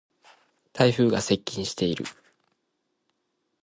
[0.73, 2.05] 台風が接近している。